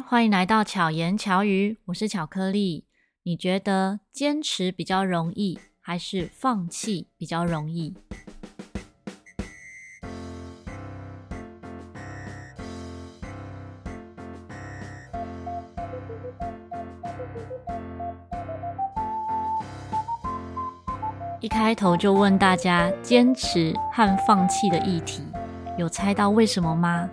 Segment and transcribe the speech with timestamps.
[0.00, 2.86] 欢迎来到巧言巧语，我是巧克力。
[3.22, 7.94] 你觉得坚持比较容易，还是放弃比较容易？
[21.40, 25.22] 一开头就问大家坚持和放弃的议题，
[25.78, 27.08] 有猜到为什么吗？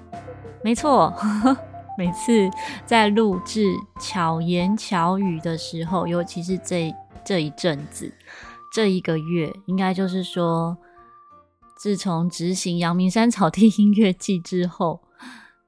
[0.63, 1.13] 没错。
[2.01, 2.49] 每次
[2.83, 3.63] 在录制
[3.99, 6.91] 巧言巧语的时候，尤其是这
[7.23, 8.11] 这一阵子，
[8.73, 10.75] 这一个月，应该就是说，
[11.77, 15.03] 自从执行阳明山草地音乐季之后，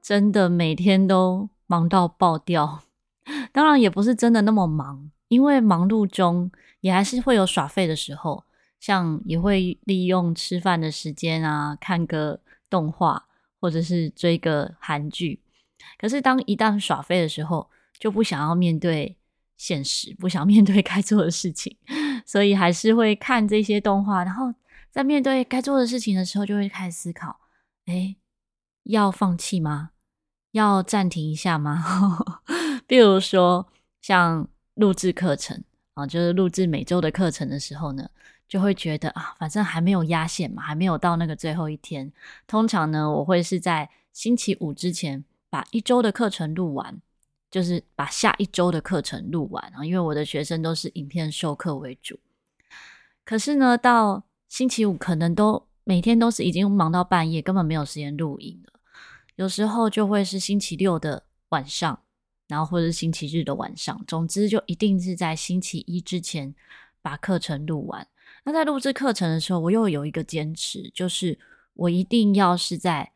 [0.02, 2.80] 真的每天都忙到爆掉。
[3.54, 8.42] 当然，也不是真的那么忙，因为忙碌中也还是会有耍废的时候，
[8.80, 13.26] 像也会利用吃饭的时间啊，看个动画，
[13.60, 15.38] 或者是追个韩剧。
[15.98, 19.16] 可是，当一旦耍废的时候，就不想要面对
[19.56, 21.76] 现实，不想面对该做的事情，
[22.26, 24.24] 所以还是会看这些动画。
[24.24, 24.52] 然后，
[24.90, 27.40] 在面对该做的事情的时候，就会开始思考：
[27.86, 28.16] 诶，
[28.84, 29.90] 要放弃吗？
[30.52, 31.82] 要暂停一下吗？
[32.86, 33.66] 比如说，
[34.00, 35.62] 像录制课程
[35.94, 38.08] 啊，就是录制每周的课程的时候呢，
[38.46, 42.12] 就会觉得啊，反正还没有压线嘛，还没有到那个最后一天。
[42.46, 45.24] 通常呢，我会是在星期五之前。
[45.54, 47.00] 把一周的课程录完，
[47.48, 49.84] 就是把下一周的课程录完啊。
[49.84, 52.18] 因为我的学生都是影片授课为主，
[53.24, 58.80] 可是呢，到星期五可能都每天都是已经忙到半夜，根本没有时间录影了。
[59.36, 62.02] 有时候就会是星期六的晚上，
[62.48, 66.52] 然后或者是星期日的晚上，总之就一定是在星期一之前
[67.00, 68.04] 把课程录完。
[68.42, 71.38] 那在录制课程的时候，我又有一个坚持，就是
[71.74, 73.13] 我一定要是在。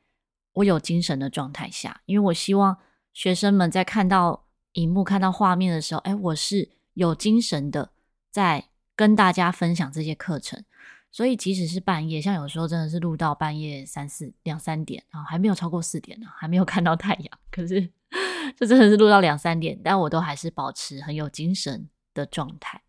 [0.54, 2.77] 我有精神的状态下，因为我希望
[3.12, 7.92] 学生们在看到荧幕、看到画面的时候，哎，我是有精神的，
[8.30, 10.64] 在跟大家分享这些课程。
[11.10, 17.80] 所以即使是半夜，像有时候真的是录到半夜三四两三点啊，还没有超过四点呢，还没有看到太阳，可是
[18.56, 22.83] 就真的是录到两三点，但我都还是保持很有精神的状态。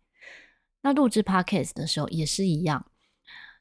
[0.82, 2.86] 那录制 Podcast 的时候也是一样，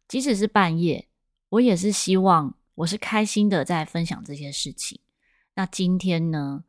[0.08, 1.08] 即使是半夜，
[1.50, 2.59] 我也是希望。
[2.80, 5.02] 我是开心的在分享这些事情。
[5.56, 6.64] 那今天呢，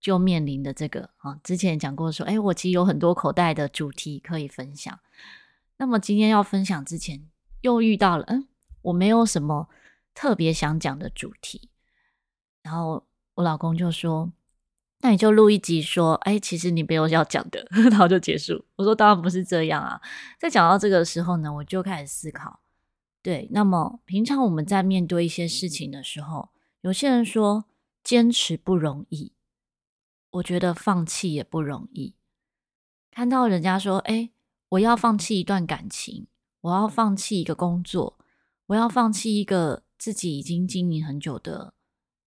[0.00, 4.98] 就面临的这个啊，之前讲过说，哎，我其实有很多口袋的主题可以分享。
[5.76, 7.28] 那么今天要分享之前，
[7.60, 8.48] 又遇到了，嗯，
[8.80, 9.68] 我没有什么
[10.14, 11.68] 特别想讲的主题。
[12.62, 13.04] 然后
[13.34, 14.32] 我老公就说，
[15.00, 18.64] 那你就录一集说，哎，其实你没有要讲的， 然后就结束。
[18.76, 20.00] 我说当然不是这样啊。
[20.40, 22.61] 在讲到这个时候呢，我就开始思考。
[23.22, 26.50] 对，那么平常我们在面对一些事情的时候，
[26.80, 27.66] 有些人说
[28.02, 29.32] 坚持不容易，
[30.30, 32.16] 我觉得放弃也不容易。
[33.12, 34.30] 看到人家说，哎，
[34.70, 36.26] 我要放弃一段感情，
[36.62, 38.18] 我要放弃一个工作，
[38.66, 41.74] 我要放弃一个自己已经经营很久的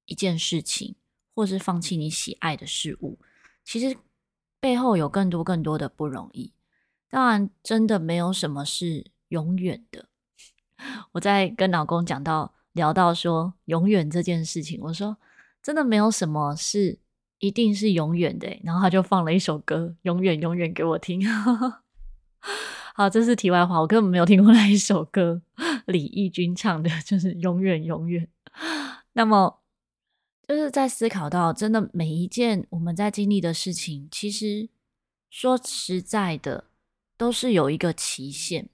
[0.06, 0.96] 一件事情，
[1.34, 3.20] 或是放弃你喜爱的事物，
[3.66, 3.98] 其实
[4.62, 6.54] 背后有更多更多的不容易。
[7.10, 10.08] 当然，真的没有什么是永远的。
[11.13, 15.18] 我在跟老公讲到聊到说永远这件事情，我说
[15.62, 17.00] 真的没有什么是
[17.40, 21.22] 一定是永远的，然后他就放了一首歌《永远永远》给我听。
[22.96, 25.41] 好，这是题外话，我根本没有听过那一首歌，
[25.88, 28.25] 李翊君唱的，就是《永远永远》。
[29.13, 29.62] 那么
[30.47, 34.69] 就是在思考到，真的每一件我们在经历的事情，其实
[35.29, 36.66] 说实在的，
[37.17, 38.69] 都是有一个期限。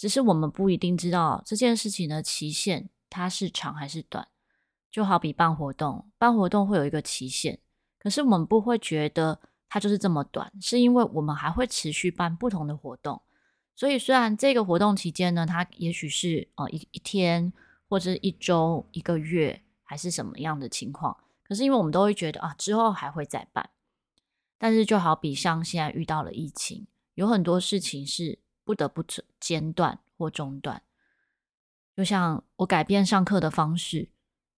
[0.00, 4.26] 只是我们不一定知道这件事情的期限，它是长还是短。
[4.90, 7.58] 就好比办活动，办活动会有一个期限，
[7.98, 9.38] 可是我们不会觉得
[9.68, 13.20] 它就是这么短，是因为我们还会持续办不同的活动。
[13.76, 17.52] 所以虽然这个活动期间呢，它也许是呃一一天
[17.86, 23.68] 或者一周、一个月，还是什么样的情况，可是因为我们都会觉得啊，之后还会再办。
[24.56, 26.86] 但是就好比像现在遇到了疫情，
[27.16, 28.38] 有很多事情是。
[28.70, 29.04] 不得不
[29.40, 30.80] 间断或中断，
[31.96, 34.10] 就像我改变上课的方式，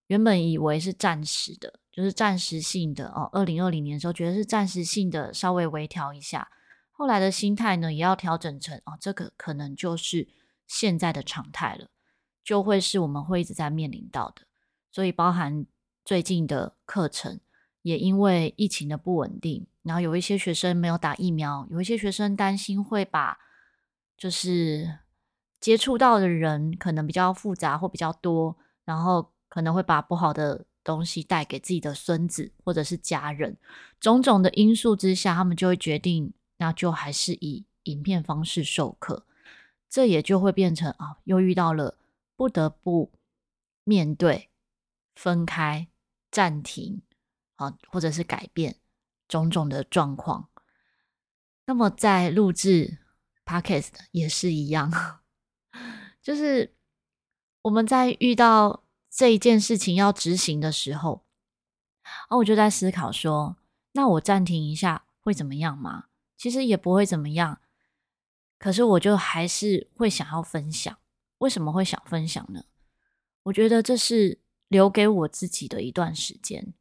[0.08, 3.30] 原本以为是暂时的，就是暂时性的哦。
[3.32, 6.50] 二零二零年的时候，觉得是暂时性的，稍微微调一下。
[6.90, 10.28] 后来的心态呢，也要调整成哦，这个可能就是
[10.66, 11.88] 现在的常态了，
[12.44, 14.42] 就会是我们会一直在面临到的。
[14.90, 15.64] 所以，包含
[16.04, 17.40] 最近的课程，
[17.80, 23.38] 也因为疫情的不稳定，然后有一些学生没有打疫苗，有一些学生担心会把。
[24.16, 24.98] 就是
[25.60, 33.56] 接触到的人可能比较复杂或比较多，然后可能会把不好的东西带给自己的孙子或者是家人，
[34.00, 39.26] 种种的因素之下，他们就会决定，那就还是以影片方式授课。
[39.88, 41.98] 这也就会变成啊，又遇到了
[42.34, 43.12] 不得不
[43.84, 44.48] 面对
[45.14, 45.88] 分开、
[46.30, 47.02] 暂停
[47.56, 48.76] 啊，或者是改变
[49.28, 50.48] 种种的状况。
[51.66, 52.98] 那么在录制
[53.52, 54.90] Podcast 也是一样，
[56.22, 56.74] 就是
[57.60, 61.26] 我们在遇到这一件事情要执行的时候，
[62.28, 63.58] 啊，我就在思考说，
[63.92, 66.06] 那我暂停一下会怎么样吗？
[66.38, 67.60] 其实也不会怎么样。
[68.58, 70.96] 可是我就还是会想要分享，
[71.38, 72.64] 为什么会想分享呢？
[73.42, 76.72] 我觉得这是留给我自己的一段时间。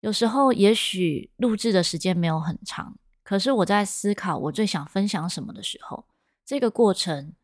[0.00, 6.06] 有时候也许录制的时间没有很长，可是我在思考我最想分享什么的时候，
[6.44, 7.34] 这个过程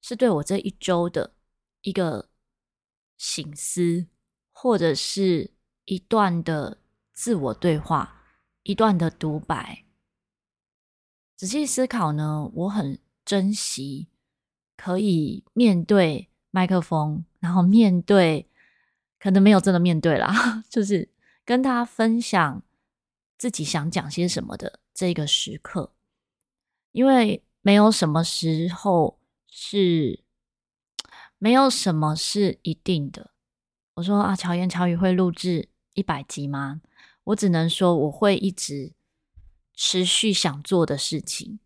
[0.00, 1.34] 是对我这一周的
[1.82, 2.30] 一个
[3.18, 4.06] 醒思，
[4.52, 5.50] 或者是
[5.84, 6.78] 一段的
[7.12, 8.22] 自我对话，
[8.62, 9.84] 一段的独白。
[11.36, 14.08] 仔细思考呢，我很珍惜
[14.78, 18.48] 可以面对麦克风，然后面对，
[19.18, 21.10] 可能没有真的面对啦， 就是
[21.44, 22.62] 跟他分享
[23.36, 25.92] 自己想讲些什么的这个时刻，
[26.90, 30.24] 因为没有什么时候是，
[31.38, 33.30] 没有什么是一定的。
[33.94, 36.80] 我说啊，巧言巧语会录制一百集吗？
[37.22, 38.94] 我只能说我会一直。
[39.80, 41.60] 持续想做的事情，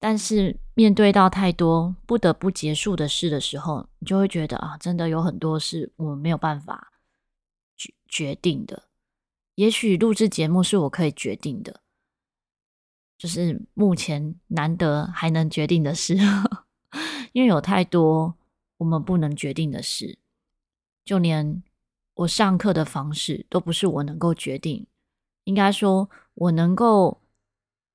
[0.00, 6.94] 但是面对到太多不得不结束的事的时候，你就会觉得啊，真的有很多事我没有办法
[7.76, 8.84] 决决定的。
[9.56, 11.82] 也许录制节目是我可以决定的，
[13.18, 16.16] 就是目前难得还能决定的事，
[17.32, 18.34] 因为有太多
[18.78, 20.18] 我们不能决定的事，
[21.04, 21.62] 就连
[22.14, 24.86] 我上课的方式都不是我能够决定，
[25.44, 27.20] 应该说我能够。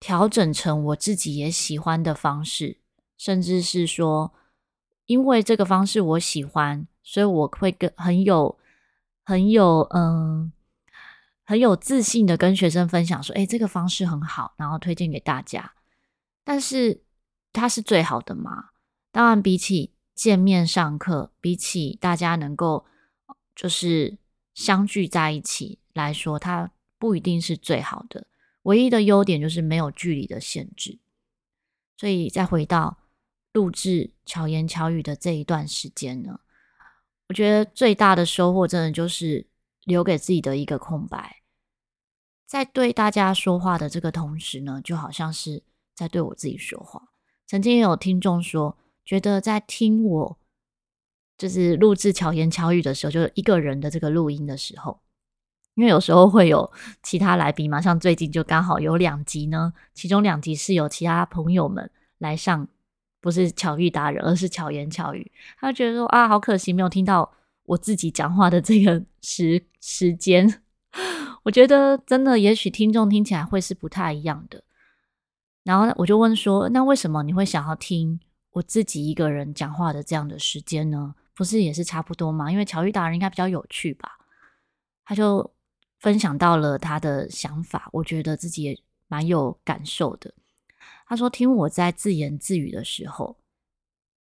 [0.03, 2.79] 调整成我自己也喜欢的方式，
[3.19, 4.33] 甚至是说，
[5.05, 8.57] 因为这个方式我喜欢，所以我会跟很有、
[9.23, 10.51] 很有嗯、
[11.43, 15.73] 很有自信的跟学生分享说：“诶，这个方式很好，然后推荐给大家。”
[16.43, 17.03] 但是
[17.53, 18.69] 它是最好的吗？
[19.11, 22.85] 当然，比起见面上课，比起大家能够
[23.55, 24.17] 就是
[24.53, 28.27] 相聚在一起来说，它不一定是最好的。
[28.63, 30.99] 唯一的优点就是没有距离的限制，
[31.97, 32.99] 所以再回到
[33.53, 36.39] 录制巧言巧语的这一段时间呢，
[37.27, 39.47] 我觉得最大的收获真的就是
[39.83, 41.41] 留给自己的一个空白，
[42.45, 45.63] 在对大家说话的这个同时呢，就好像是
[45.95, 47.09] 在对我自己说话。
[47.47, 50.37] 曾经有听众说，觉得在听我
[51.37, 54.99] 就是录制巧言巧语的时候，就是一个人的这个录音的时候。
[55.75, 56.69] 因为有时候会有
[57.01, 62.67] 其他来宾嘛，像最近就刚好有两集呢，其中两集是有其他朋友们来上，
[63.21, 65.31] 不是巧遇达人，而是巧言巧语。
[65.57, 67.31] 他觉得说啊，好可惜没有听到
[67.71, 70.61] 我自己讲话的这个时时间。
[71.43, 74.63] 我觉得真的，也许听众听起来会是不太一样的。
[75.63, 78.19] 然后我就问说，那为什么你会想要听
[78.51, 81.15] 我自己一个人讲话的这样的时间呢？
[81.33, 82.51] 不是也是差不多吗？
[82.51, 84.17] 因为乔玉达人应该比较有趣吧？
[85.05, 85.51] 他就。
[86.01, 88.75] 分享到了他的想法，我觉得自己也
[89.07, 90.33] 蛮有感受的。
[91.05, 93.37] 他说：“听我在自言自语的时候，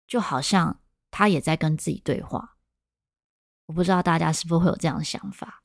[0.07, 0.79] 就好像
[1.11, 2.55] 他也在跟自己对话。”
[3.69, 5.61] 我不知道大家是不是会有这样的想法。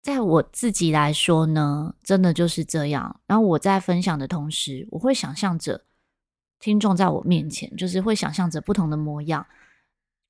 [0.00, 3.20] 在我自己来说呢，真的就是这样。
[3.26, 5.84] 然后我在分享的同时，我会想象着
[6.60, 9.44] 听众在我面前，就是会想象着不同的模样。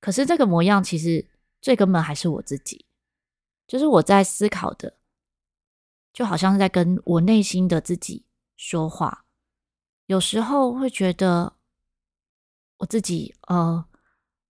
[0.01, 1.29] 可是这个模样，其实
[1.61, 2.87] 最根本还是我自己。
[3.67, 4.97] 就是我在思考的，
[6.15, 8.25] 就好像是在跟我内心的自己
[8.57, 9.27] 说话。
[10.07, 11.53] 有时候会觉得
[12.79, 13.85] 我自己呃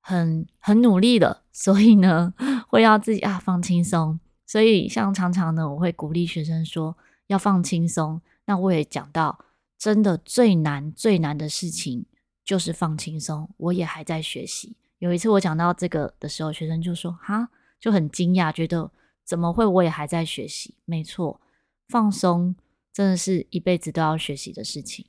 [0.07, 2.35] 很很努力了，所以呢
[2.69, 4.21] 会要自己啊放轻松。
[4.47, 6.95] 所以像常常呢，我会鼓励学生说
[7.29, 8.21] 要放轻松。
[8.45, 9.47] 那我也讲到，
[9.79, 12.05] 真的最难最难的事情
[12.45, 13.49] 就是放轻松。
[13.57, 14.77] 我也还在学习。
[14.99, 17.49] 有一次我讲到这个的时候，学生就说哈，
[17.81, 18.91] 就很惊讶，觉得。
[19.27, 19.65] 怎么会？
[19.65, 20.75] 我也还在学习。
[20.85, 21.41] 没错，
[21.89, 22.55] 放松
[22.93, 25.07] 真的是一辈子都要学习的事情。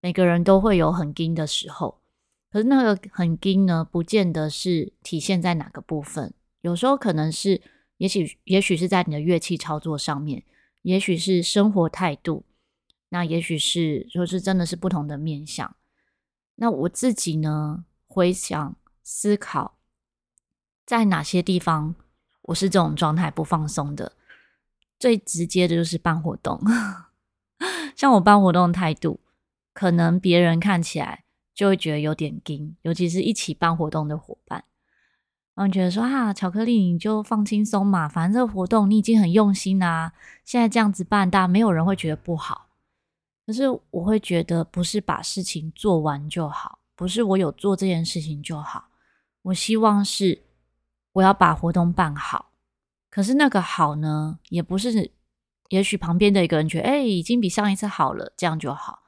[0.00, 2.00] 每个人都会有很紧的时候，
[2.56, 6.32] 可是那个很紧呢，不见得是体现在哪个部分。
[6.62, 7.60] 有时候可能是，
[7.98, 10.42] 也许也许是在你的乐器操作上面，
[10.80, 12.46] 也许是生活态度，
[13.10, 15.76] 那也许是就是真的是不同的面向。
[16.54, 19.76] 那我自己呢，回想思考，
[20.86, 21.94] 在哪些地方。
[22.40, 24.12] 我是这种状态不放松的。
[24.98, 26.58] 最直接的就是办活动，
[27.94, 29.20] 像我办活动态度，
[29.74, 31.24] 可能别人看起来
[31.56, 34.62] 就会觉得有点惊，尤其是一起办活动的伙伴，
[35.54, 40.12] 然后觉得说啊，巧克力你就放轻松嘛，反正这个活动你已经很用心啦、啊，
[40.44, 42.66] 现在这样子办，大家没有人会觉得不好。
[43.46, 48.88] 可是我会觉得，不是把事情做完就好，不是我有做这件事情就好，
[49.42, 50.42] 我希望是
[51.12, 52.50] 我要把活动办好。
[53.08, 55.10] 可是那个好呢，也不是，
[55.70, 59.04] 也许旁边的一个人觉得，哎，已经比上一次好了，这样就好，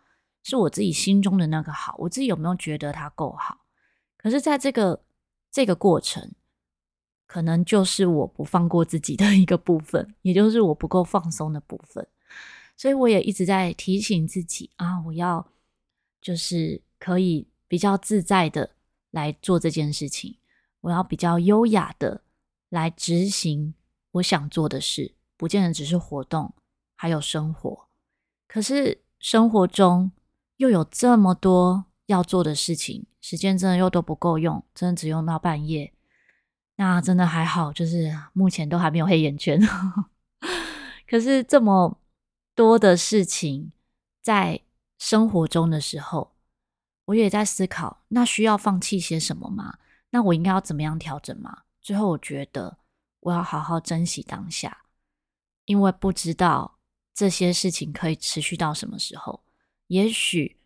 [0.48, 3.60] 是我自己心中的那个好，我自己有没有觉得它够好？
[4.16, 5.04] 可是，在这个
[5.50, 6.32] 这个过程，
[7.26, 12.06] 可能就是我不放过自己的一个部分，也就是我不够放松的部分，
[12.76, 15.46] 所以我也一直在提醒自己啊，我要
[16.20, 18.70] 就是可以比较自在的
[19.10, 20.38] 来做这件事情，
[20.80, 22.22] 我要比较优雅的
[22.70, 23.74] 来执行。
[24.12, 26.54] 我想做的事，不见得只是活动，
[26.96, 27.86] 还有生活。
[28.48, 30.10] 可是生活中
[30.58, 35.92] 又有这么多要做的事情，时间真的又都不够用，真的只用到半夜。
[36.76, 39.58] 那真的还好，就是目前都还没有黑眼圈。
[41.08, 41.98] 可是这么
[42.54, 43.72] 多的事情
[44.22, 44.60] 在
[44.98, 46.36] 生活中的时候，
[47.06, 49.78] 我也在思考，那需要放弃些什么吗？
[50.10, 51.62] 那我应该要怎么样调整吗？
[51.80, 52.76] 最后我觉得。
[53.22, 54.84] 我要好好珍惜当下，
[55.64, 56.78] 因为不知道
[57.12, 59.42] 这些事情可以持续到什么时候。
[59.88, 60.56] 也许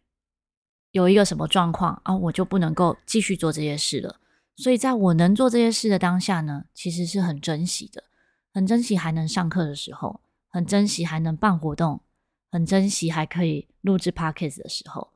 [0.93, 4.21] 有一个什么状况啊，我就不能够继续做这些事了。
[4.55, 8.05] 所以，在我能做这些事的当下呢，其实是很珍惜的，
[8.53, 12.03] 很珍惜还能上课的时候，很珍惜还能办活动，
[12.51, 15.13] 很珍惜还可以录制 Podcast 的时候。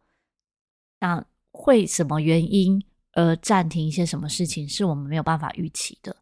[1.01, 2.83] 那会什么原因
[3.13, 6.17] 而暂停一些什么事情，是我们没有办法预期的。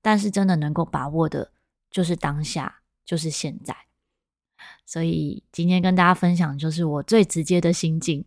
[0.00, 1.52] 但是真的能够把握的，
[1.90, 3.76] 就是当下，就是现在。
[4.86, 8.24] 所以今天跟大家分享，就是我最直接的心境。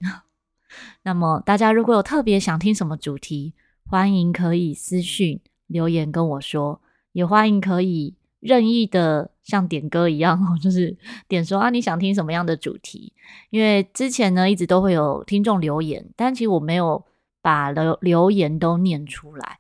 [1.03, 3.53] 那么大家如果有特别想听什么主题，
[3.85, 6.81] 欢迎可以私讯留言跟我说，
[7.13, 10.95] 也欢迎可以任意的像点歌一样，就是
[11.27, 13.13] 点说啊，你想听什么样的主题？
[13.49, 17.05] 因为之前呢，一直都会有听众留言，但其实我没有
[17.41, 19.59] 把留留言都念出来。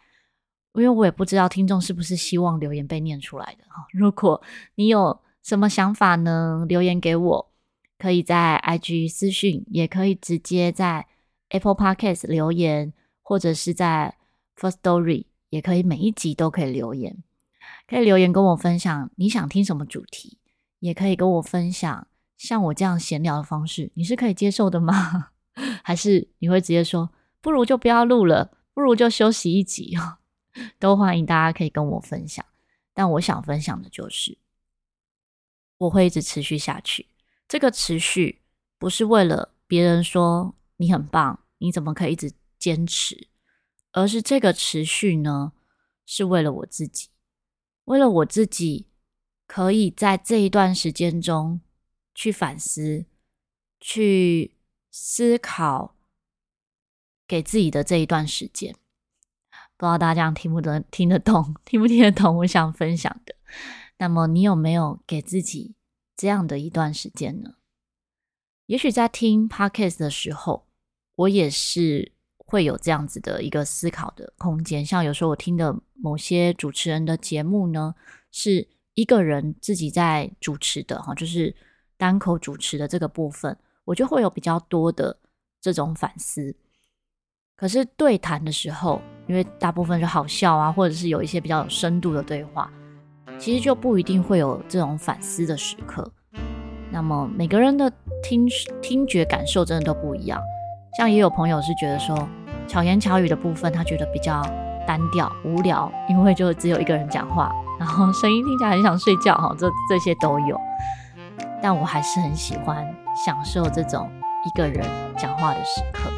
[0.73, 3.87] 因为我也不知道听众是不是希望留言被念出来的哈。
[3.91, 4.39] 如果
[4.75, 7.51] 你有什么想法呢，留言给我，
[7.97, 11.07] 可以在 IG 私讯，也可以直接在
[11.47, 14.17] Apple Podcast 留言，或者是在
[14.57, 17.23] First Story，也可以每一集都可以留言。
[17.87, 20.37] 可以留言跟我分享你想听什么主题，
[20.79, 25.29] 也可以跟我分享像我这样闲聊的方式，你是可以接受的吗？
[25.81, 29.95] 还是你会直接说不如就不要录了，不如就休息一集
[30.77, 32.45] 都欢迎大家可以跟我分享，
[32.93, 34.37] 但我想分享的就是，
[35.77, 37.07] 我会一直持续下去。
[37.47, 38.41] 这个持续
[38.77, 43.27] 不是为了别人说你很棒，你怎么可以一直坚持，
[43.91, 45.53] 而是这个持续呢，
[46.05, 47.09] 是为了我自己，
[47.85, 48.87] 为了我自己
[49.45, 51.61] 可以在这一段时间中
[52.13, 53.05] 去反思、
[53.79, 54.55] 去
[54.91, 55.95] 思考，
[57.27, 58.75] 给自己的这一段时间。
[59.77, 62.37] 不知道大家听不得听得懂， 听不听得懂？
[62.37, 63.35] 我想分享的。
[63.99, 65.75] 那么，你有没有给自己
[66.15, 67.55] 这样的一段时间呢？
[68.67, 70.67] 也许在听 Podcast 的时候，
[71.15, 74.85] 我也是会有这样子的一个思考的空间。
[74.85, 77.95] 像有时候我听的某些主持人的节目呢，
[78.31, 81.55] 是一个人自己在主持的哈，就是
[81.97, 85.17] 单口主持的这个部分，我就会有比较多的
[85.61, 86.55] 这种反思。
[87.55, 92.71] 可是对谈的时候，因为大部分是好笑啊，或者是有一些比较有深度的对话，
[93.37, 96.09] 其实就不一定会有这种反思的时刻。
[96.91, 97.91] 那么每个人的
[98.23, 98.47] 听
[98.81, 100.41] 听觉感受真的都不一样。
[100.97, 102.27] 像也有朋友是觉得说
[102.67, 104.41] 巧言巧语的部分，他觉得比较
[104.87, 110.59] 单调无聊，因为就只有一个人讲话， 然后声音听起来很想睡觉哈，这这些都有。
[111.61, 112.85] 但我还是很喜欢
[113.25, 114.09] 享受这种
[114.45, 114.83] 一个人
[115.17, 116.09] 讲话的时刻。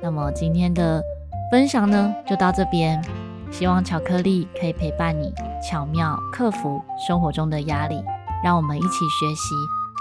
[0.00, 1.02] 那么今天的
[1.50, 3.02] 分享呢，就到这边。
[3.56, 5.32] 希望巧克力可以陪伴你，
[5.62, 8.02] 巧妙克服生活中的压力。
[8.42, 9.54] 让我们一起学习，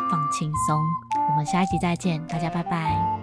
[0.10, 0.82] 放轻松。
[1.30, 3.23] 我们下一集再见，大家拜拜。